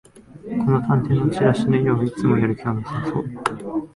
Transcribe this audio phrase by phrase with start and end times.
[0.43, 3.87] この探偵のチラシの犬はいつもやる気なさそう